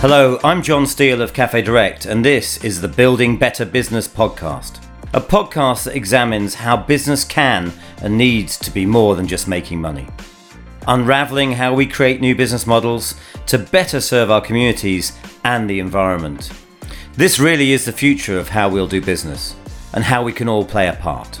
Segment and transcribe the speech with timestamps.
[0.00, 4.80] Hello, I'm John Steele of Cafe Direct, and this is the Building Better Business podcast.
[5.12, 9.80] A podcast that examines how business can and needs to be more than just making
[9.80, 10.06] money.
[10.86, 13.16] Unraveling how we create new business models
[13.46, 16.52] to better serve our communities and the environment.
[17.14, 19.56] This really is the future of how we'll do business
[19.94, 21.40] and how we can all play a part.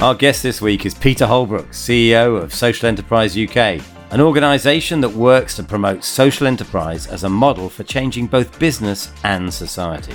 [0.00, 5.08] Our guest this week is Peter Holbrook, CEO of Social Enterprise UK an organisation that
[5.08, 10.14] works to promote social enterprise as a model for changing both business and society.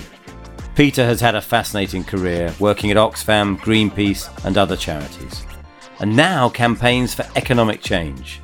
[0.76, 5.46] Peter has had a fascinating career working at Oxfam, Greenpeace, and other charities,
[6.00, 8.42] and now campaigns for economic change.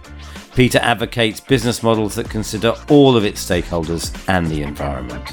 [0.55, 5.29] Peter advocates business models that consider all of its stakeholders and the environment.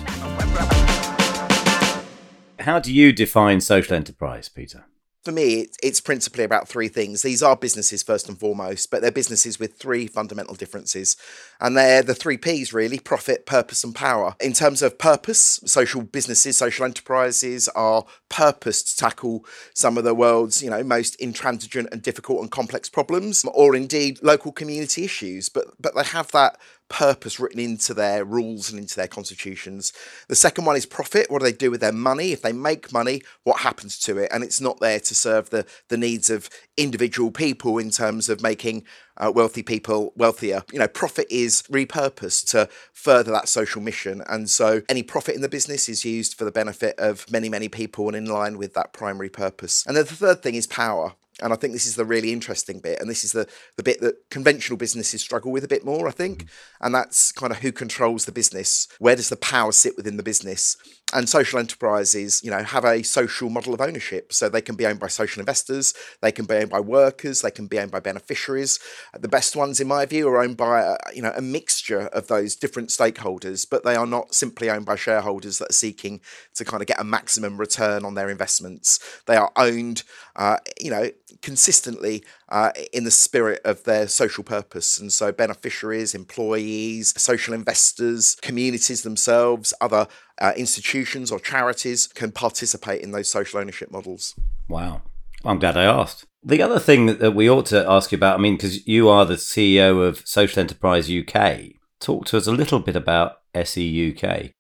[2.59, 4.85] How do you define social enterprise, Peter?
[5.29, 7.21] For me, it's principally about three things.
[7.21, 11.19] These are businesses first and foremost, but they're businesses with three fundamental differences.
[11.61, 14.37] And they're the three P's really profit, purpose, and power.
[14.41, 19.45] In terms of purpose, social businesses, social enterprises are purposed to tackle
[19.75, 24.19] some of the world's you know most intransigent and difficult and complex problems, or indeed
[24.23, 25.51] local community issues.
[25.51, 26.59] But but they have that
[26.89, 29.93] purpose written into their rules and into their constitutions.
[30.29, 31.31] The second one is profit.
[31.31, 32.33] What do they do with their money?
[32.33, 34.31] If they make money, what happens to it?
[34.33, 38.43] And it's not there to serve the, the needs of individual people in terms of
[38.43, 38.85] making
[39.19, 40.63] uh, wealthy people wealthier.
[40.73, 44.23] You know, profit is repurposed to further that social mission.
[44.29, 47.69] And so any profit in the business is used for the benefit of many, many
[47.69, 49.85] people and in line with that primary purpose.
[49.87, 51.15] And then the third thing is power.
[51.43, 53.01] And I think this is the really interesting bit.
[53.01, 56.13] And this is the, the bit that conventional businesses struggle with a bit more, I
[56.13, 56.45] think.
[56.45, 56.87] Mm-hmm.
[56.87, 58.89] And that's kind of who controls the business.
[58.99, 60.77] Where does the power sit within the business?
[61.15, 64.87] and social enterprises you know have a social model of ownership so they can be
[64.87, 68.01] owned by social investors they can be owned by workers they can be owned by
[68.01, 68.79] beneficiaries
[69.19, 72.27] the best ones in my view are owned by a, you know a mixture of
[72.27, 76.21] those different stakeholders but they are not simply owned by shareholders that are seeking
[76.55, 80.03] to kind of get a maximum return on their investments they are owned
[80.37, 81.09] uh, you know
[81.43, 84.99] consistently uh, in the spirit of their social purpose.
[84.99, 90.07] And so, beneficiaries, employees, social investors, communities themselves, other
[90.41, 94.35] uh, institutions or charities can participate in those social ownership models.
[94.69, 95.03] Wow.
[95.45, 96.25] I'm glad I asked.
[96.43, 99.25] The other thing that, we ought to ask you about, I mean, because you are
[99.25, 104.53] the CEO of Social Enterprise UK, talk to us a little bit about SE UK.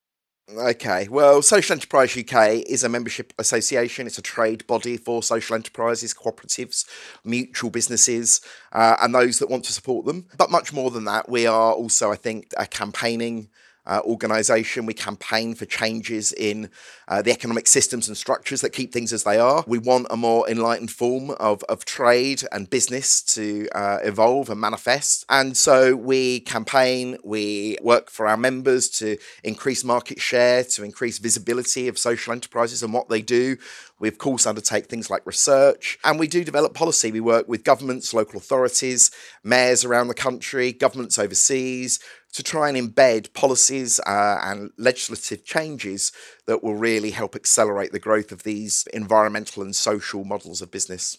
[0.56, 4.06] Okay, well, Social Enterprise UK is a membership association.
[4.06, 6.86] It's a trade body for social enterprises, cooperatives,
[7.22, 8.40] mutual businesses,
[8.72, 10.24] uh, and those that want to support them.
[10.38, 13.50] But much more than that, we are also, I think, a campaigning
[13.88, 14.86] uh, organisation.
[14.86, 16.70] We campaign for changes in
[17.08, 19.64] uh, the economic systems and structures that keep things as they are.
[19.66, 24.60] We want a more enlightened form of, of trade and business to uh, evolve and
[24.60, 25.24] manifest.
[25.28, 31.18] And so we campaign, we work for our members to increase market share, to increase
[31.18, 33.56] visibility of social enterprises and what they do.
[33.98, 37.10] We, of course, undertake things like research and we do develop policy.
[37.10, 39.10] We work with governments, local authorities,
[39.42, 41.98] mayors around the country, governments overseas,
[42.32, 46.12] to try and embed policies uh, and legislative changes
[46.46, 51.18] that will really help accelerate the growth of these environmental and social models of business.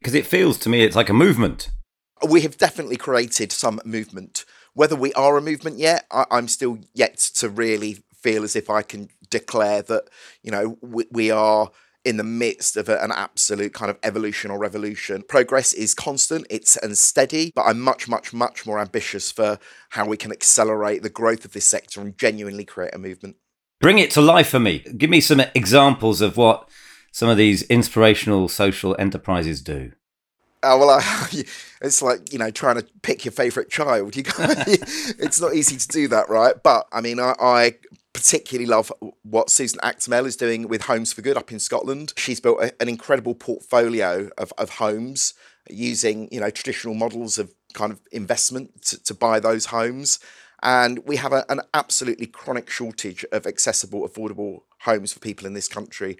[0.00, 1.70] Because it feels to me it's like a movement.
[2.28, 4.44] We have definitely created some movement.
[4.74, 8.68] Whether we are a movement yet, I- am still yet to really feel as if
[8.68, 10.08] I can declare that,
[10.42, 11.70] you know, we, we are
[12.08, 15.22] in the midst of a, an absolute kind of evolution or revolution.
[15.28, 19.58] Progress is constant, it's and steady, but I'm much, much, much more ambitious for
[19.90, 23.36] how we can accelerate the growth of this sector and genuinely create a movement.
[23.78, 24.78] Bring it to life for me.
[24.96, 26.66] Give me some examples of what
[27.12, 29.92] some of these inspirational social enterprises do.
[30.62, 31.28] Oh well, I,
[31.82, 34.16] it's like you know trying to pick your favorite child.
[34.16, 34.24] You,
[35.18, 36.54] it's not easy to do that, right?
[36.62, 37.74] But I mean, I, I
[38.18, 38.92] particularly love
[39.22, 42.12] what Susan Aktemel is doing with Homes for Good up in Scotland.
[42.16, 45.34] She's built a, an incredible portfolio of, of homes
[45.70, 50.18] using, you know, traditional models of kind of investment to, to buy those homes.
[50.64, 55.54] And we have a, an absolutely chronic shortage of accessible, affordable homes for people in
[55.54, 56.18] this country.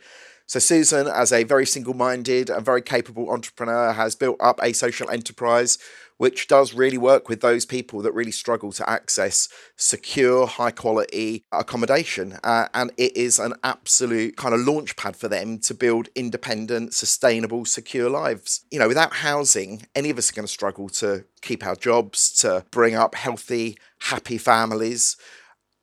[0.49, 4.73] So, Susan, as a very single minded and very capable entrepreneur, has built up a
[4.73, 5.77] social enterprise
[6.17, 11.45] which does really work with those people that really struggle to access secure, high quality
[11.53, 12.39] accommodation.
[12.43, 16.95] Uh, and it is an absolute kind of launch pad for them to build independent,
[16.95, 18.65] sustainable, secure lives.
[18.71, 22.33] You know, without housing, any of us are going to struggle to keep our jobs,
[22.41, 25.17] to bring up healthy, happy families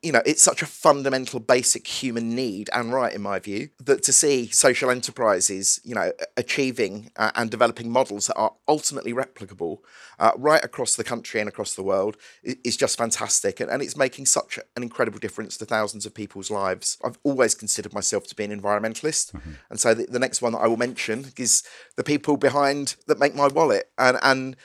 [0.06, 4.04] you know, it's such a fundamental, basic human need and right, in my view, that
[4.04, 9.80] to see social enterprises, you know, achieving uh, and developing models that are ultimately replicable
[10.20, 13.60] uh, right across the country and across the world is just fantastic.
[13.60, 17.00] And, and it's making such an incredible difference to thousands of people's lives.
[17.04, 19.32] I've always considered myself to be an environmentalist.
[19.32, 19.52] Mm-hmm.
[19.72, 21.64] And so the, the next one that I will mention is
[21.96, 23.90] the people behind that make my wallet.
[23.98, 24.56] And, and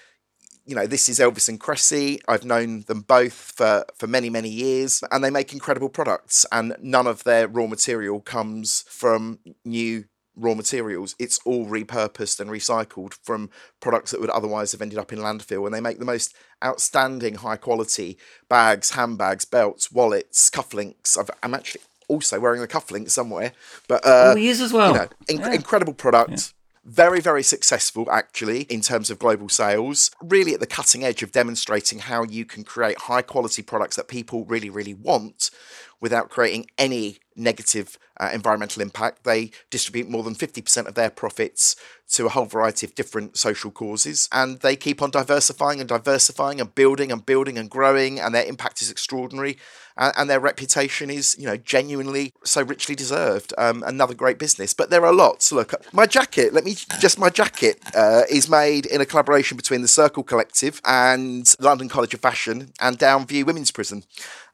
[0.66, 2.20] you know, this is Elvis and Kresse.
[2.28, 6.46] I've known them both for, for many, many years, and they make incredible products.
[6.52, 10.04] And none of their raw material comes from new
[10.36, 11.14] raw materials.
[11.18, 15.66] It's all repurposed and recycled from products that would otherwise have ended up in landfill.
[15.66, 16.34] And they make the most
[16.64, 18.18] outstanding, high quality
[18.48, 21.18] bags, handbags, belts, wallets, cufflinks.
[21.18, 23.52] i am actually also wearing the cufflink somewhere,
[23.86, 24.92] but uh, oh, he is as well.
[24.92, 25.08] You know,
[25.46, 25.52] yeah.
[25.52, 26.30] incredible product.
[26.30, 31.22] Yeah very, very successful actually in terms of global sales, really at the cutting edge
[31.22, 35.50] of demonstrating how you can create high quality products that people really, really want
[36.00, 39.25] without creating any negative uh, environmental impact.
[39.25, 41.75] They distribute more than 50% of their profits
[42.10, 46.60] to a whole variety of different social causes, and they keep on diversifying and diversifying
[46.60, 49.56] and building and building and growing, and their impact is extraordinary,
[49.96, 53.54] and, and their reputation is, you know, genuinely so richly deserved.
[53.56, 55.52] Um, another great business, but there are lots.
[55.52, 56.52] Look, my jacket.
[56.52, 60.81] Let me just my jacket uh, is made in a collaboration between the Circle Collective
[60.84, 64.02] and London College of Fashion and Downview Women's Prison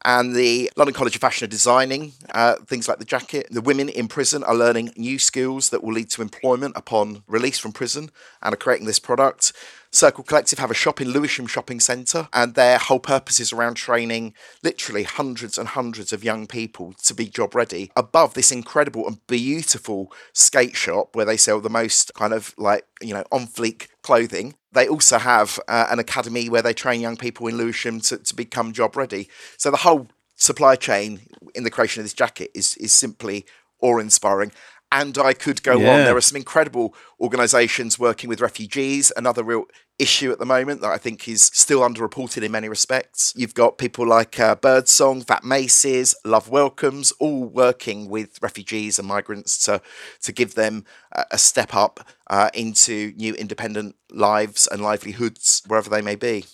[0.06, 3.48] and the London College of Fashion are designing uh, things like the jacket.
[3.50, 7.58] The women in prison are learning new skills that will lead to employment upon release
[7.58, 9.52] from prison and are creating this product.
[9.90, 13.74] Circle Collective have a shop in Lewisham Shopping Centre, and their whole purpose is around
[13.74, 19.06] training literally hundreds and hundreds of young people to be job ready above this incredible
[19.08, 23.46] and beautiful skate shop where they sell the most kind of like, you know, on
[23.46, 24.54] fleek clothing.
[24.76, 28.34] They also have uh, an academy where they train young people in Lewisham to, to
[28.36, 29.30] become job ready.
[29.56, 31.22] So the whole supply chain
[31.54, 33.46] in the creation of this jacket is is simply
[33.80, 34.52] awe inspiring
[34.92, 35.92] and I could go yeah.
[35.92, 36.04] on.
[36.04, 39.64] There are some incredible organisations working with refugees, another real
[39.98, 43.32] issue at the moment that I think is still underreported in many respects.
[43.36, 49.08] You've got people like uh, Birdsong, Vat Macy's, Love Welcomes, all working with refugees and
[49.08, 49.80] migrants to,
[50.22, 50.84] to give them
[51.14, 56.44] uh, a step up uh, into new independent lives and livelihoods wherever they may be.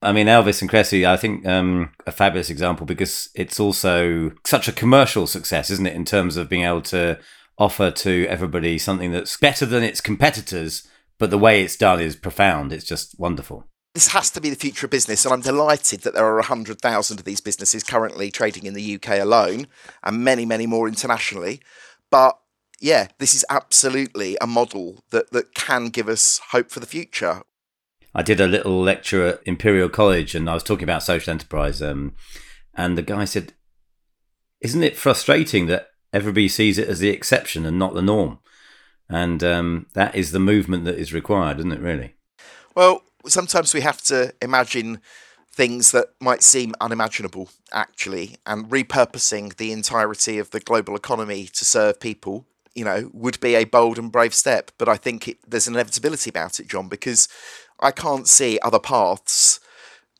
[0.00, 4.68] I mean, Elvis and Kresse, I think um, a fabulous example because it's also such
[4.68, 7.18] a commercial success, isn't it, in terms of being able to
[7.58, 10.86] offer to everybody something that's better than its competitors,
[11.18, 12.72] but the way it's done is profound.
[12.72, 13.64] It's just wonderful.
[13.94, 17.18] This has to be the future of business, and I'm delighted that there are 100,000
[17.18, 19.66] of these businesses currently trading in the UK alone
[20.04, 21.60] and many, many more internationally.
[22.10, 22.38] But
[22.80, 27.42] yeah, this is absolutely a model that, that can give us hope for the future.
[28.14, 31.82] I did a little lecture at Imperial College and I was talking about social enterprise.
[31.82, 32.14] Um,
[32.74, 33.54] and the guy said,
[34.60, 38.38] Isn't it frustrating that everybody sees it as the exception and not the norm.
[39.08, 42.14] And um, that is the movement that is required, isn't it, really?
[42.74, 45.00] Well, sometimes we have to imagine
[45.50, 51.64] things that might seem unimaginable, actually, and repurposing the entirety of the global economy to
[51.64, 54.70] serve people, you know, would be a bold and brave step.
[54.78, 57.28] But I think it, there's an inevitability about it, John, because
[57.80, 59.58] I can't see other paths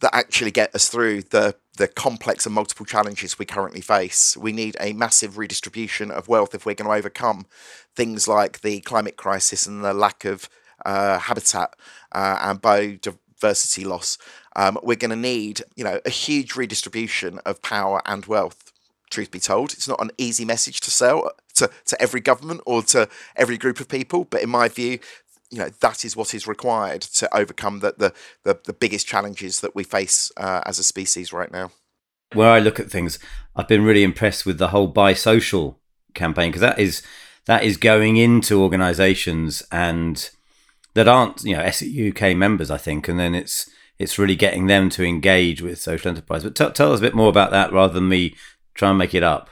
[0.00, 4.36] that actually get us through the the complex and multiple challenges we currently face.
[4.36, 7.46] We need a massive redistribution of wealth if we're going to overcome
[7.94, 10.48] things like the climate crisis and the lack of
[10.84, 11.76] uh, habitat
[12.10, 14.18] uh, and biodiversity loss.
[14.56, 18.72] Um, we're going to need, you know, a huge redistribution of power and wealth.
[19.08, 22.82] Truth be told, it's not an easy message to sell to, to every government or
[22.82, 24.98] to every group of people, but in my view,
[25.50, 28.12] you know that is what is required to overcome the the,
[28.44, 31.70] the, the biggest challenges that we face uh, as a species right now.
[32.34, 33.18] Where I look at things,
[33.56, 35.80] I've been really impressed with the whole Buy Social
[36.14, 37.02] campaign because that is
[37.46, 40.28] that is going into organisations and
[40.94, 44.90] that aren't you know UK members, I think, and then it's it's really getting them
[44.90, 46.44] to engage with social enterprise.
[46.44, 48.36] But t- tell us a bit more about that rather than me
[48.74, 49.50] try and make it up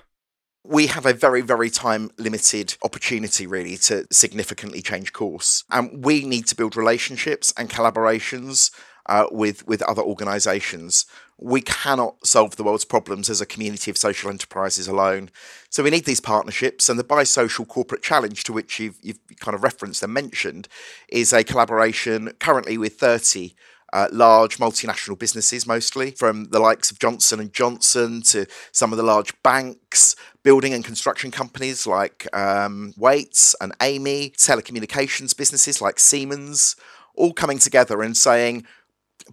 [0.68, 5.64] we have a very, very time limited opportunity really to significantly change course.
[5.70, 8.70] And we need to build relationships and collaborations
[9.06, 11.06] uh, with, with other organizations.
[11.38, 15.30] We cannot solve the world's problems as a community of social enterprises alone.
[15.68, 16.88] So we need these partnerships.
[16.88, 20.66] And the Buy Social Corporate Challenge, to which you've, you've kind of referenced and mentioned,
[21.08, 23.54] is a collaboration currently with 30
[23.92, 28.96] uh, large multinational businesses mostly from the likes of johnson and johnson to some of
[28.96, 35.98] the large banks building and construction companies like um, Wates and Amey, telecommunications businesses like
[35.98, 36.76] siemens
[37.16, 38.64] all coming together and saying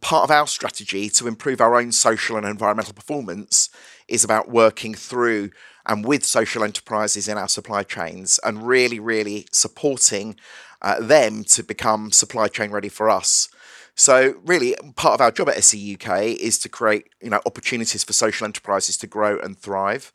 [0.02, 3.70] part of our strategy to improve our own social and environmental performance
[4.08, 5.52] is about working through
[5.86, 10.36] and with social enterprises in our supply chains and really, really supporting
[10.82, 13.50] uh, them to become supply chain ready for us.
[13.94, 18.04] So really, part of our job at SE UK is to create you know opportunities
[18.04, 20.12] for social enterprises to grow and thrive.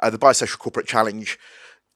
[0.00, 1.38] Uh, the Buy Social Corporate Challenge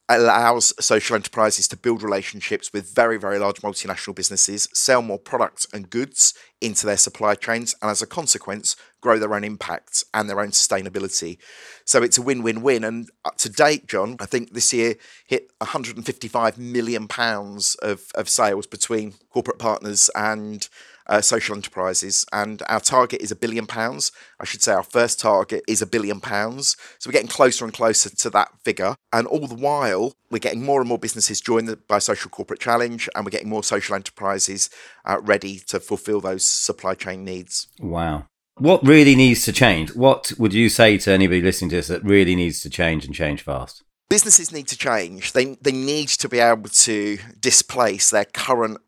[0.09, 5.67] allows social enterprises to build relationships with very, very large multinational businesses, sell more products
[5.73, 10.29] and goods into their supply chains, and as a consequence, grow their own impact and
[10.29, 11.39] their own sustainability.
[11.85, 12.85] So it's a win win win.
[12.85, 18.67] And to date, John, I think this year hit 155 million pounds of, of sales
[18.67, 20.69] between corporate partners and
[21.07, 24.13] uh, social enterprises, and our target is a billion pounds.
[24.41, 26.77] I should say our first target is a billion pounds.
[26.99, 30.63] So we're getting closer and closer to that figure, and all the while we're getting
[30.63, 34.71] more and more businesses joined the Social Corporate Challenge, and we're getting more social enterprises
[35.05, 37.69] uh, ready to fulfil those supply chain needs.
[37.79, 38.27] Wow.
[38.57, 39.95] What really needs to change?
[39.95, 43.15] What would you say to anybody listening to this that really needs to change and
[43.15, 43.83] change fast?
[44.09, 45.33] Businesses need to change.
[45.33, 48.79] They, they need to be able to displace their current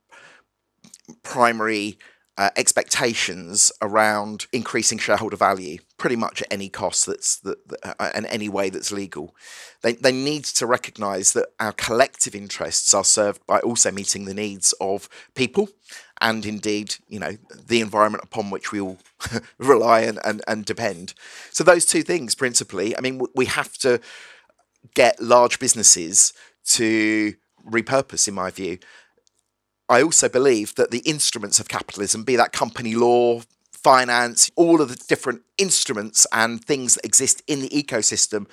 [1.22, 1.98] primary
[2.36, 8.10] uh, expectations around increasing shareholder value pretty much at any cost that's that, that uh,
[8.12, 9.34] and any way that's legal.
[9.82, 14.34] They, they need to recognize that our collective interests are served by also meeting the
[14.34, 15.68] needs of people
[16.20, 18.98] and indeed you know the environment upon which we all
[19.58, 21.14] rely and, and, and depend.
[21.50, 24.00] So those two things principally i mean we have to
[24.94, 26.32] get large businesses
[26.64, 27.34] to
[27.70, 28.78] repurpose in my view
[29.88, 34.88] I also believe that the instruments of capitalism, be that company law, finance, all of
[34.88, 38.46] the different instruments and things that exist in the ecosystem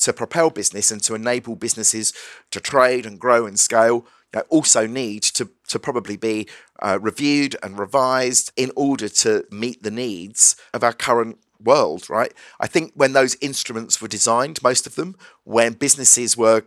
[0.00, 2.14] to propel business and to enable businesses
[2.50, 6.48] to trade and grow and scale, you know, also need to, to probably be
[6.80, 12.32] uh, reviewed and revised in order to meet the needs of our current world, right?
[12.60, 16.62] I think when those instruments were designed, most of them, when businesses were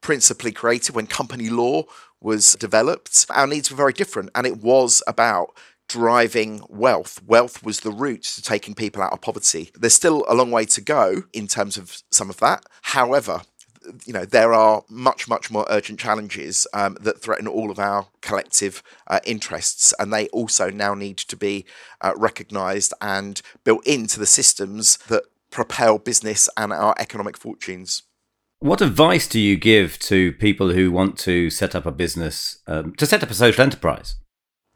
[0.00, 1.84] principally created, when company law
[2.20, 4.30] was developed, our needs were very different.
[4.34, 5.56] And it was about
[5.88, 7.20] driving wealth.
[7.26, 9.70] Wealth was the route to taking people out of poverty.
[9.74, 12.64] There's still a long way to go in terms of some of that.
[12.82, 13.42] However,
[14.04, 18.06] you know there are much much more urgent challenges um, that threaten all of our
[18.20, 21.64] collective uh, interests and they also now need to be
[22.02, 28.02] uh, recognized and built into the systems that propel business and our economic fortunes
[28.60, 32.94] what advice do you give to people who want to set up a business, um,
[32.96, 34.16] to set up a social enterprise?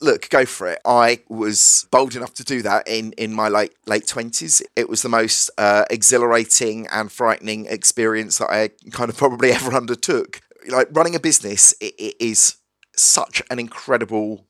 [0.00, 0.80] Look, go for it.
[0.84, 4.60] I was bold enough to do that in, in my late late twenties.
[4.74, 9.72] It was the most uh, exhilarating and frightening experience that I kind of probably ever
[9.72, 10.40] undertook.
[10.68, 12.56] Like running a business, it, it is
[12.96, 14.46] such an incredible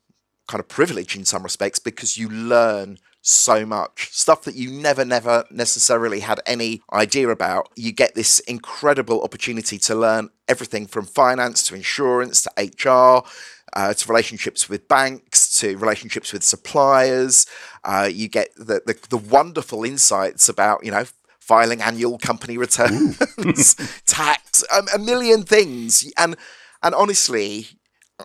[0.48, 4.11] kind of privilege in some respects because you learn so much.
[4.12, 7.71] Stuff that you never never necessarily had any idea about.
[7.75, 13.26] You get this incredible opportunity to learn everything from finance to insurance to hr
[13.73, 17.47] uh, to relationships with banks to relationships with suppliers.
[17.83, 21.04] Uh, you get the, the, the wonderful insights about you know
[21.40, 23.75] filing annual company returns
[24.07, 26.11] tax um, a million things.
[26.19, 26.37] And
[26.83, 27.69] and honestly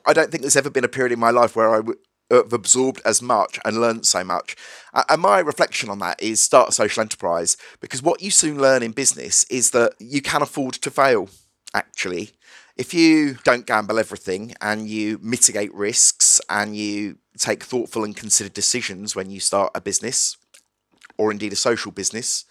[0.06, 2.54] I don't think there's ever been a period in my life where I w- have
[2.54, 4.56] absorbed as much and learned so much.
[4.94, 8.84] And my reflection on that is start a social enterprise because what you soon learn
[8.84, 11.30] in business is that you can afford to fail,
[11.74, 12.32] actually.
[12.78, 18.54] If you don't gamble everything and you mitigate risks and you take thoughtful and considered
[18.54, 20.38] decisions when you start a business
[21.18, 22.46] or indeed a social business,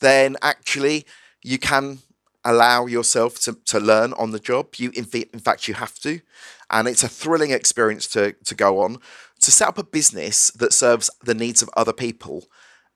[0.00, 1.04] then actually
[1.42, 1.98] you can
[2.44, 4.74] allow yourself to, to learn on the job.
[4.76, 6.20] You, in, in fact, you have to,
[6.70, 8.98] and it's a thrilling experience to to go on.
[9.40, 12.46] To set up a business that serves the needs of other people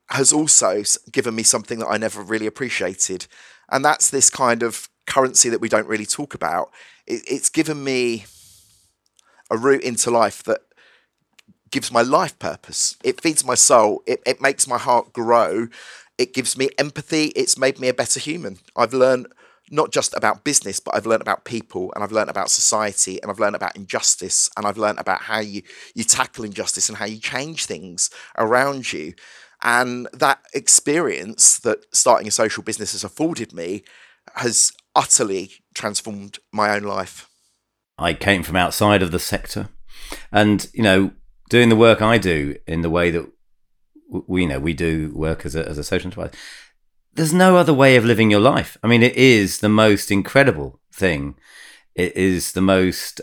[0.09, 3.27] has also given me something that I never really appreciated,
[3.69, 6.71] and that's this kind of currency that we don't really talk about.
[7.07, 8.25] It, it's given me
[9.51, 10.61] a route into life that
[11.71, 12.95] gives my life purpose.
[13.03, 14.01] It feeds my soul.
[14.07, 15.67] It, it makes my heart grow
[16.17, 17.25] it gives me empathy.
[17.35, 18.59] It's made me a better human.
[18.75, 19.27] I've learned
[19.71, 23.31] not just about business, but I've learned about people and I've learned about society and
[23.31, 27.05] I've learned about injustice and I've learned about how you, you tackle injustice and how
[27.05, 29.13] you change things around you.
[29.63, 33.83] And that experience that starting a social business has afforded me
[34.35, 37.29] has utterly transformed my own life.
[37.97, 39.69] I came from outside of the sector
[40.31, 41.11] and, you know,
[41.49, 43.29] doing the work I do in the way that
[44.27, 46.31] we you know we do work as a as a social enterprise.
[47.15, 48.77] There's no other way of living your life.
[48.83, 51.35] I mean, it is the most incredible thing.
[51.95, 53.21] It is the most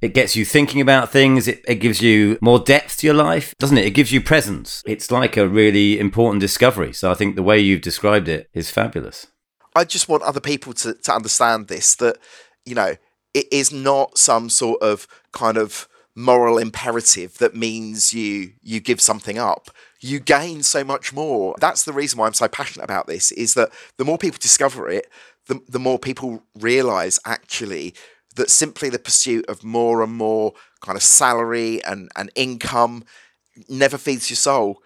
[0.00, 1.46] It gets you thinking about things.
[1.46, 3.86] It, it gives you more depth to your life, doesn't it?
[3.86, 4.82] It gives you presence.
[4.84, 6.92] It's like a really important discovery.
[6.92, 9.28] So I think the way you've described it is fabulous.
[9.76, 12.18] I just want other people to, to understand this that,
[12.64, 12.96] you know,
[13.32, 19.00] it is not some sort of kind of moral imperative that means you you give
[19.00, 19.70] something up
[20.02, 21.54] you gain so much more.
[21.60, 24.88] That's the reason why i'm so passionate about this is that the more people discover
[24.88, 25.08] it
[25.46, 27.94] the, the more people realize actually
[28.36, 33.04] that simply the pursuit of more and more kind of salary and, and income
[33.68, 34.82] never feeds your soul.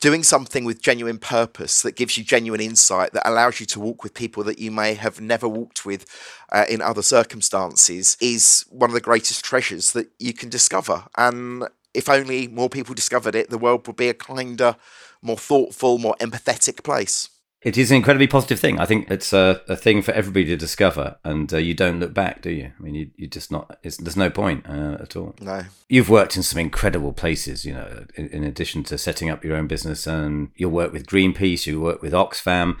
[0.00, 4.02] Doing something with genuine purpose that gives you genuine insight that allows you to walk
[4.02, 6.06] with people that you may have never walked with
[6.52, 11.04] uh, in other circumstances is one of the greatest treasures that you can discover.
[11.16, 14.76] And if only more people discovered it the world would be a kinder
[15.22, 17.30] more thoughtful more empathetic place
[17.64, 18.78] it is an incredibly positive thing.
[18.78, 22.12] I think it's a, a thing for everybody to discover, and uh, you don't look
[22.12, 22.72] back, do you?
[22.78, 23.78] I mean, you, you just not.
[23.82, 25.34] there's no point uh, at all.
[25.40, 25.64] No.
[25.88, 28.04] You've worked in some incredible places, you know.
[28.16, 31.80] In, in, addition to setting up your own business, and you work with Greenpeace, you
[31.80, 32.76] work with Oxfam.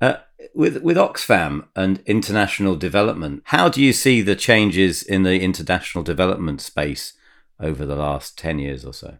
[0.00, 0.18] Uh,
[0.54, 6.04] with with Oxfam and international development, how do you see the changes in the international
[6.04, 7.12] development space
[7.60, 9.18] over the last ten years or so?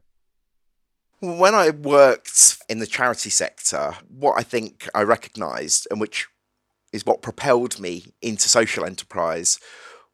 [1.20, 6.28] When I worked in the charity sector, what I think I recognised, and which
[6.92, 9.58] is what propelled me into social enterprise,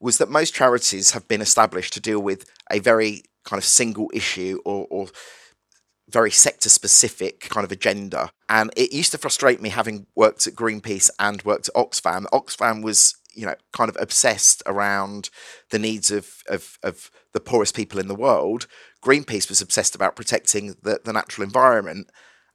[0.01, 4.11] was that most charities have been established to deal with a very kind of single
[4.15, 5.09] issue or, or
[6.11, 8.31] very sector specific kind of agenda.
[8.49, 12.25] And it used to frustrate me having worked at Greenpeace and worked at Oxfam.
[12.33, 15.31] Oxfam was, you know, kind of obsessed around
[15.71, 18.67] the needs of, of, of the poorest people in the world.
[19.03, 22.11] Greenpeace was obsessed about protecting the, the natural environment.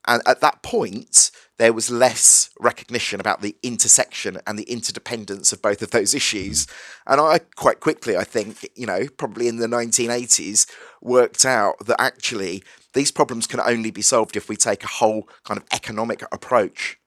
[0.07, 5.61] And at that point, there was less recognition about the intersection and the interdependence of
[5.61, 6.67] both of those issues.
[7.05, 10.67] And I quite quickly, I think, you know, probably in the 1980s,
[11.01, 15.29] worked out that actually these problems can only be solved if we take a whole
[15.43, 16.97] kind of economic approach.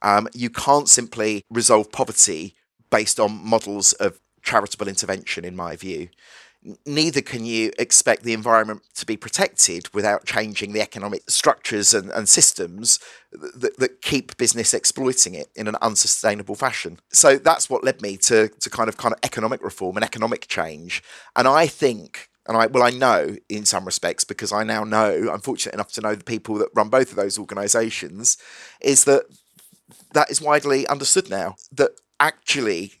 [0.00, 2.54] Um, you can't simply resolve poverty
[2.90, 6.08] based on models of charitable intervention, in my view
[6.84, 12.10] neither can you expect the environment to be protected without changing the economic structures and,
[12.10, 12.98] and systems
[13.32, 16.98] that, that, keep business exploiting it in an unsustainable fashion.
[17.12, 20.48] So that's what led me to, to kind of kind of economic reform and economic
[20.48, 21.02] change.
[21.34, 25.30] And I think and I well I know in some respects because I now know
[25.32, 28.38] I'm fortunate enough to know the people that run both of those organizations
[28.80, 29.24] is that
[30.12, 32.94] that is widely understood now that actually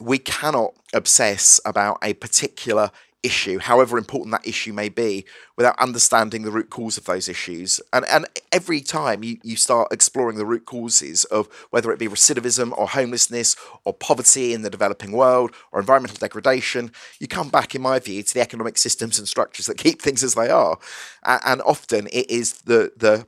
[0.00, 2.90] we cannot obsess about a particular
[3.22, 5.24] issue, however important that issue may be,
[5.56, 7.80] without understanding the root cause of those issues.
[7.92, 12.08] And and every time you, you start exploring the root causes of whether it be
[12.08, 17.74] recidivism or homelessness or poverty in the developing world or environmental degradation, you come back,
[17.74, 20.78] in my view, to the economic systems and structures that keep things as they are.
[21.24, 23.26] And often it is the the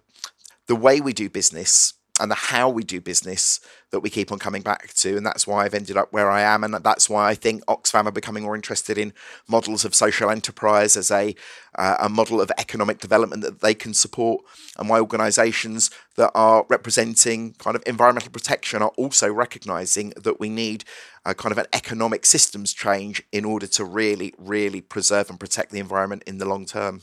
[0.66, 3.58] the way we do business and the how we do business
[3.90, 5.16] that we keep on coming back to.
[5.16, 6.62] And that's why I've ended up where I am.
[6.62, 9.12] And that's why I think Oxfam are becoming more interested in
[9.48, 11.34] models of social enterprise as a,
[11.76, 14.44] uh, a model of economic development that they can support.
[14.78, 20.48] And why organizations that are representing kind of environmental protection are also recognizing that we
[20.48, 20.84] need
[21.24, 25.72] a kind of an economic systems change in order to really, really preserve and protect
[25.72, 27.02] the environment in the long term.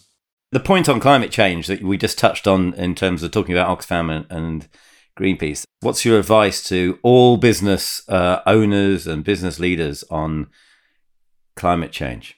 [0.52, 3.80] The point on climate change that we just touched on in terms of talking about
[3.80, 4.67] Oxfam and, and
[5.17, 5.63] Greenpeace.
[5.82, 10.47] What's your advice to all business uh, owners and business leaders on
[11.56, 12.38] climate change?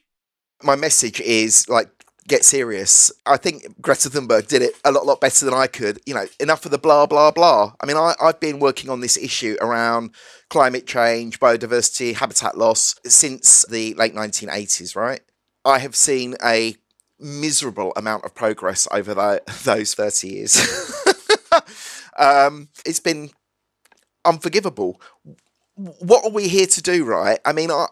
[0.61, 1.89] My message is like
[2.27, 3.11] get serious.
[3.25, 5.99] I think Greta Thunberg did it a lot, lot better than I could.
[6.05, 7.73] You know, enough of the blah, blah, blah.
[7.81, 10.11] I mean, I, I've been working on this issue around
[10.49, 15.21] climate change, biodiversity, habitat loss since the late 1980s, right?
[15.65, 16.75] I have seen a
[17.19, 20.55] miserable amount of progress over the, those 30 years.
[22.17, 23.29] Um, it's been
[24.25, 25.01] unforgivable.
[25.75, 27.39] What are we here to do, right?
[27.45, 27.87] I mean, I,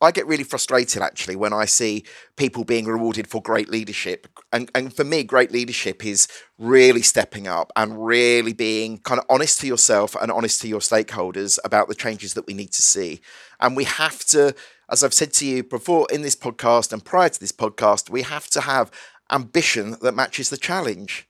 [0.00, 2.04] I get really frustrated actually when I see
[2.36, 4.28] people being rewarded for great leadership.
[4.52, 9.26] And, and for me, great leadership is really stepping up and really being kind of
[9.28, 12.82] honest to yourself and honest to your stakeholders about the changes that we need to
[12.82, 13.20] see.
[13.58, 14.54] And we have to,
[14.88, 18.22] as I've said to you before in this podcast and prior to this podcast, we
[18.22, 18.92] have to have
[19.32, 21.28] ambition that matches the challenge.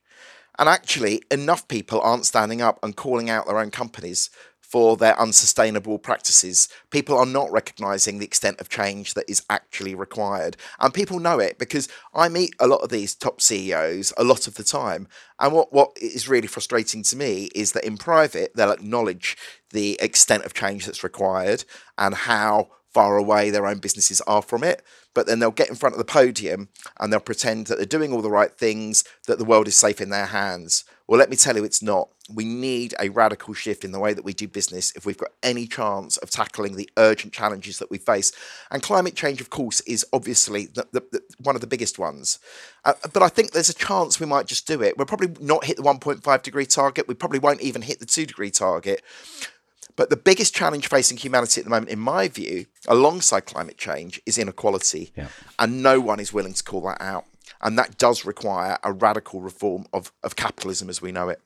[0.58, 4.30] And actually, enough people aren't standing up and calling out their own companies
[4.68, 6.68] for their unsustainable practices.
[6.90, 10.58] People are not recognizing the extent of change that is actually required.
[10.78, 14.46] And people know it because I meet a lot of these top CEOs a lot
[14.46, 15.08] of the time.
[15.40, 19.38] And what, what is really frustrating to me is that in private, they'll acknowledge
[19.70, 21.64] the extent of change that's required
[21.96, 24.82] and how far away their own businesses are from it.
[25.14, 26.68] But then they'll get in front of the podium
[27.00, 30.00] and they'll pretend that they're doing all the right things, that the world is safe
[30.00, 30.84] in their hands.
[31.08, 32.10] Well, let me tell you, it's not.
[32.32, 35.30] We need a radical shift in the way that we do business if we've got
[35.42, 38.30] any chance of tackling the urgent challenges that we face.
[38.70, 42.38] And climate change, of course, is obviously the, the, the, one of the biggest ones.
[42.84, 44.98] Uh, but I think there's a chance we might just do it.
[44.98, 47.08] We'll probably not hit the 1.5 degree target.
[47.08, 49.02] We probably won't even hit the 2 degree target.
[49.98, 54.22] But the biggest challenge facing humanity at the moment, in my view, alongside climate change,
[54.26, 55.12] is inequality.
[55.16, 55.26] Yeah.
[55.58, 57.24] And no one is willing to call that out.
[57.60, 61.40] And that does require a radical reform of, of capitalism as we know it.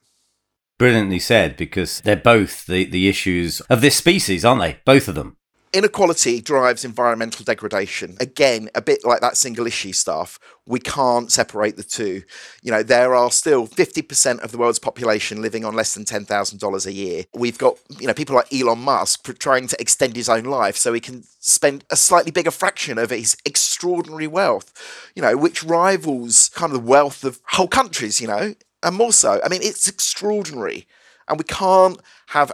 [0.79, 4.81] Brilliantly said, because they're both the, the issues of this species, aren't they?
[4.85, 5.39] Both of them.
[5.75, 8.19] Inequality drives environmental degradation.
[8.21, 10.39] Again, a bit like that single issue stuff.
[10.67, 12.25] We can't separate the two.
[12.63, 16.87] You know, there are still 50% of the world's population living on less than $10,000
[16.87, 17.25] a year.
[17.33, 20.93] We've got, you know, people like Elon Musk trying to extend his own life so
[20.93, 24.75] he can spend a slightly bigger fraction of his extraordinary wealth,
[25.15, 29.13] you know, which rivals kind of the wealth of whole countries, you know, and more
[29.13, 29.41] so.
[29.43, 30.87] I mean, it's extraordinary.
[31.29, 32.53] And we can't have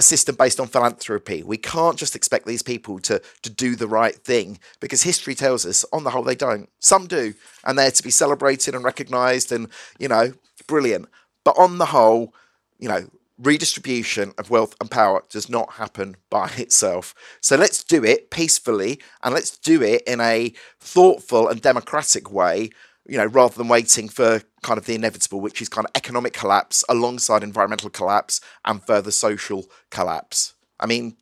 [0.00, 1.42] a system based on philanthropy.
[1.42, 5.66] We can't just expect these people to, to do the right thing because history tells
[5.66, 6.70] us, on the whole, they don't.
[6.78, 7.34] Some do,
[7.64, 10.32] and they're to be celebrated and recognised and, you know,
[10.66, 11.06] brilliant.
[11.44, 12.34] But on the whole,
[12.78, 17.14] you know, redistribution of wealth and power does not happen by itself.
[17.42, 22.70] So let's do it peacefully and let's do it in a thoughtful and democratic way
[23.10, 26.32] you know, rather than waiting for kind of the inevitable, which is kind of economic
[26.32, 30.54] collapse alongside environmental collapse and further social collapse.
[30.78, 31.16] I mean,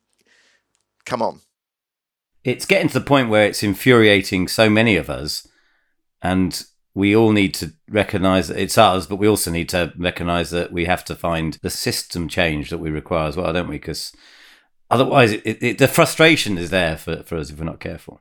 [1.07, 1.41] come on.
[2.45, 5.49] It's getting to the point where it's infuriating so many of us,
[6.21, 10.51] and we all need to recognize that it's us, but we also need to recognize
[10.51, 13.77] that we have to find the system change that we require as well, don't we?
[13.77, 14.13] Because
[14.91, 18.21] otherwise, it, it, the frustration is there for, for us if we're not careful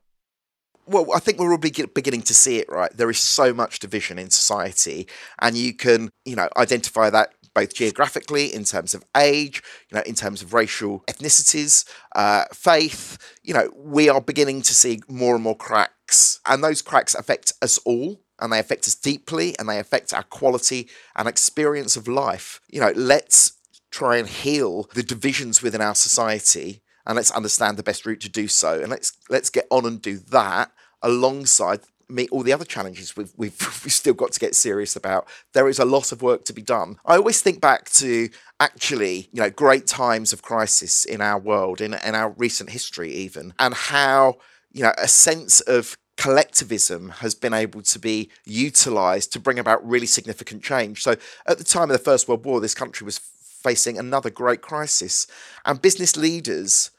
[0.88, 2.96] well, I think we're all beginning to see it, right?
[2.96, 5.08] There is so much division in society,
[5.40, 10.04] and you can, you know, identify that both geographically, in terms of age, you know,
[10.06, 13.18] in terms of racial ethnicities, uh, faith.
[13.42, 17.54] You know, we are beginning to see more and more cracks, and those cracks affect
[17.62, 18.22] us all.
[18.40, 22.62] And they affect us deeply, and they affect our quality and experience of life.
[22.70, 23.54] You know, let's
[23.90, 28.30] try and heal the divisions within our society and let's understand the best route to
[28.30, 32.66] do so and let's let's get on and do that alongside meet all the other
[32.66, 35.28] challenges we've, we've, we've still got to get serious about.
[35.54, 36.98] There is a lot of work to be done.
[37.06, 41.82] I always think back to actually, you know, great times of crisis in our world,
[41.82, 44.38] in, in our recent history even, and how,
[44.72, 49.88] you know, a sense of collectivism has been able to be utilized to bring about
[49.88, 51.04] really significant change.
[51.04, 51.16] So
[51.46, 55.28] at the time of the First World War, this country was facing another great crisis,
[55.66, 56.92] and business leaders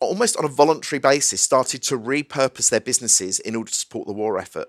[0.00, 4.12] almost on a voluntary basis, started to repurpose their businesses in order to support the
[4.12, 4.68] war effort.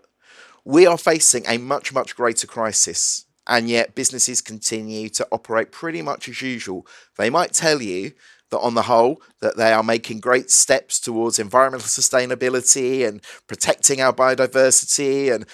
[0.64, 6.02] We are facing a much, much greater crisis, and yet businesses continue to operate pretty
[6.02, 6.86] much as usual.
[7.18, 8.12] They might tell you
[8.52, 14.02] that on the whole that they are making great steps towards environmental sustainability and protecting
[14.02, 15.46] our biodiversity and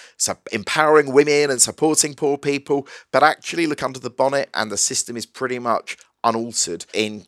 [0.52, 5.16] empowering women and supporting poor people but actually look under the bonnet and the system
[5.16, 7.24] is pretty much unaltered in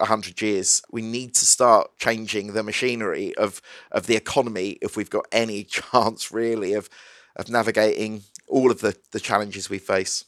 [0.00, 0.82] 100 years.
[0.90, 5.64] We need to start changing the machinery of, of the economy if we've got any
[5.92, 6.88] chance, really, of,
[7.36, 10.24] of navigating all of the, the challenges we face.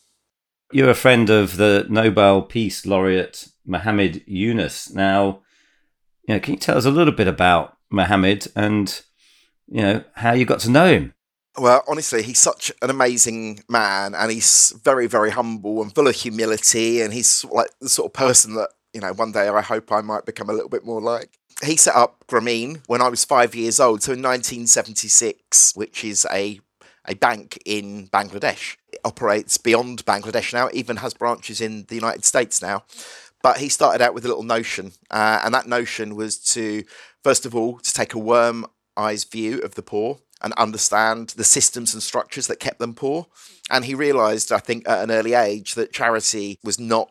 [0.70, 4.90] You're a friend of the Nobel Peace Laureate Muhammad Yunus.
[4.92, 5.42] Now,
[6.26, 9.02] you know, can you tell us a little bit about Muhammad and
[9.68, 11.14] you know how you got to know him?
[11.58, 16.14] Well, honestly, he's such an amazing man, and he's very, very humble and full of
[16.14, 19.90] humility, and he's like the sort of person that you know, one day I hope
[19.90, 21.38] I might become a little bit more like.
[21.64, 26.26] He set up Grameen when I was five years old, so in 1976, which is
[26.31, 26.61] a
[27.07, 28.76] a bank in Bangladesh.
[28.92, 32.85] It operates beyond Bangladesh now, it even has branches in the United States now.
[33.42, 36.85] But he started out with a little notion, uh, and that notion was to,
[37.24, 41.44] first of all, to take a worm eyes view of the poor and understand the
[41.44, 43.26] systems and structures that kept them poor.
[43.68, 47.11] And he realized, I think, at an early age, that charity was not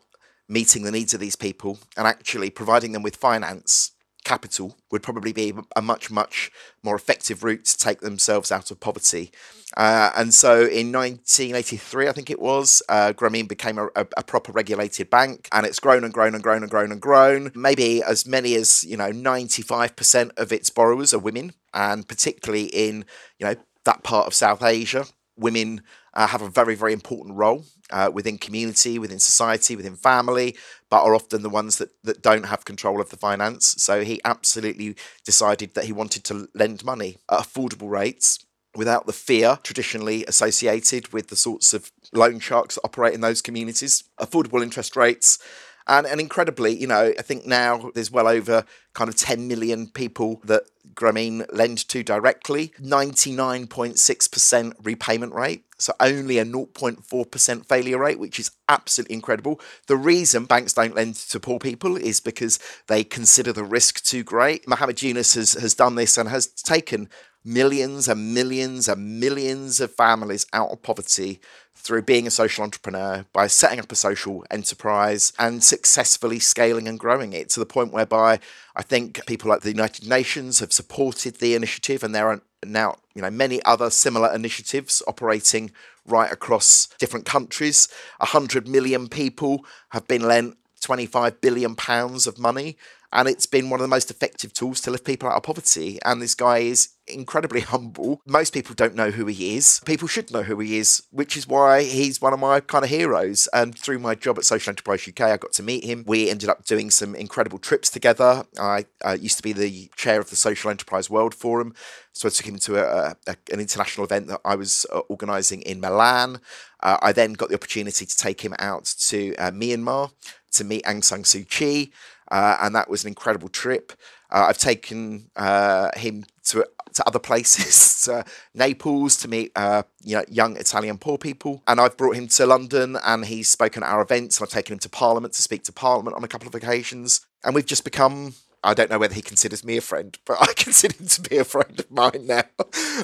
[0.51, 3.91] meeting the needs of these people and actually providing them with finance
[4.23, 6.51] capital would probably be a much much
[6.83, 9.31] more effective route to take themselves out of poverty.
[9.77, 14.23] Uh, and so in 1983 i think it was uh, grameen became a, a, a,
[14.23, 17.51] proper regulated bank and it's grown and grown and grown and grown and grown.
[17.55, 23.05] Maybe as many as you know 95% of its borrowers are women and particularly in
[23.39, 25.05] you know that part of south asia
[25.37, 25.81] women
[26.13, 30.55] uh, have a very, very important role uh, within community, within society, within family,
[30.89, 33.75] but are often the ones that, that don't have control of the finance.
[33.77, 34.95] So he absolutely
[35.25, 38.45] decided that he wanted to lend money at affordable rates
[38.75, 43.41] without the fear traditionally associated with the sorts of loan sharks that operate in those
[43.41, 44.03] communities.
[44.19, 45.39] Affordable interest rates
[45.87, 49.87] and, and incredibly, you know, I think now there's well over kind of 10 million
[49.87, 50.63] people that
[50.93, 55.65] Grameen lend to directly, 99.6% repayment rate.
[55.77, 59.59] So only a 0.4% failure rate, which is absolutely incredible.
[59.87, 64.23] The reason banks don't lend to poor people is because they consider the risk too
[64.23, 64.67] great.
[64.67, 67.09] Muhammad Yunus has, has done this and has taken
[67.43, 71.39] millions and millions and millions of families out of poverty
[71.81, 76.99] through being a social entrepreneur by setting up a social enterprise and successfully scaling and
[76.99, 78.39] growing it to the point whereby
[78.75, 82.97] I think people like the United Nations have supported the initiative and there are now
[83.15, 85.71] you know many other similar initiatives operating
[86.05, 87.87] right across different countries.
[88.17, 92.77] 100 million people have been lent 25 billion pounds of money
[93.13, 95.99] and it's been one of the most effective tools to lift people out of poverty.
[96.05, 98.21] And this guy is incredibly humble.
[98.25, 99.81] Most people don't know who he is.
[99.85, 102.89] People should know who he is, which is why he's one of my kind of
[102.89, 103.49] heroes.
[103.53, 106.05] And through my job at Social Enterprise UK, I got to meet him.
[106.07, 108.45] We ended up doing some incredible trips together.
[108.57, 111.73] I uh, used to be the chair of the Social Enterprise World Forum.
[112.13, 115.61] So I took him to a, a, an international event that I was uh, organising
[115.63, 116.39] in Milan.
[116.81, 120.11] Uh, I then got the opportunity to take him out to uh, Myanmar
[120.53, 121.91] to meet Aung San Suu Kyi
[122.31, 123.91] uh, and that was an incredible trip.
[124.31, 130.15] Uh, I've taken uh, him to to other places, to Naples to meet uh, you
[130.15, 133.89] know young Italian poor people, and I've brought him to London, and he's spoken at
[133.89, 134.39] our events.
[134.39, 137.25] And I've taken him to Parliament to speak to Parliament on a couple of occasions,
[137.43, 138.33] and we've just become.
[138.63, 141.37] I don't know whether he considers me a friend, but I consider him to be
[141.37, 142.43] a friend of mine now.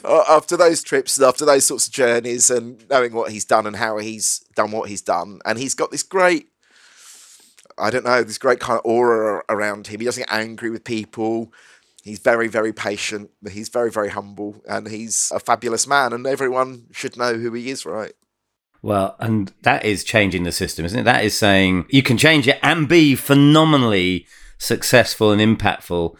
[0.29, 3.75] after those trips and after those sorts of journeys, and knowing what he's done and
[3.75, 6.47] how he's done what he's done, and he's got this great
[7.77, 9.99] I don't know, this great kind of aura around him.
[9.99, 11.51] He doesn't get angry with people.
[12.03, 13.31] He's very, very patient.
[13.51, 16.13] He's very, very humble, and he's a fabulous man.
[16.13, 18.13] And everyone should know who he is, right?
[18.81, 21.03] Well, and that is changing the system, isn't it?
[21.03, 26.15] That is saying you can change it and be phenomenally successful and impactful.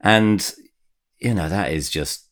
[0.00, 0.54] And,
[1.18, 2.26] you know, that is just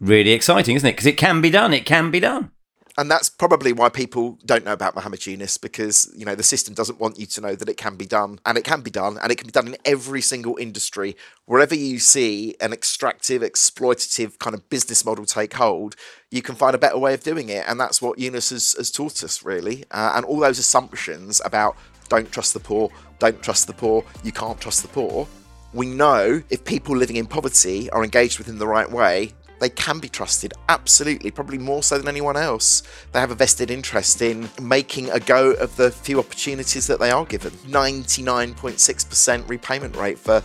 [0.00, 0.92] really exciting, isn't it?
[0.92, 1.72] Because it can be done.
[1.72, 2.50] It can be done
[2.96, 6.74] and that's probably why people don't know about Muhammad Yunus because you know the system
[6.74, 9.18] doesn't want you to know that it can be done, and it can be done,
[9.22, 11.16] and it can be done in every single industry.
[11.46, 15.96] Wherever you see an extractive, exploitative kind of business model take hold,
[16.30, 18.90] you can find a better way of doing it, and that's what Yunus has, has
[18.90, 19.84] taught us really.
[19.90, 21.76] Uh, and all those assumptions about
[22.08, 25.26] don't trust the poor, don't trust the poor, you can't trust the poor.
[25.72, 29.32] We know if people living in poverty are engaged with in the right way,
[29.64, 32.82] they can be trusted, absolutely, probably more so than anyone else.
[33.12, 37.10] They have a vested interest in making a go of the few opportunities that they
[37.10, 37.50] are given.
[37.66, 40.42] 99.6% repayment rate for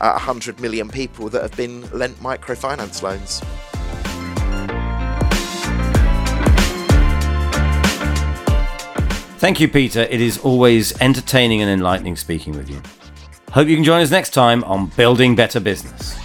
[0.00, 3.40] uh, 100 million people that have been lent microfinance loans.
[9.40, 10.02] Thank you, Peter.
[10.02, 12.80] It is always entertaining and enlightening speaking with you.
[13.50, 16.16] Hope you can join us next time on Building Better Business.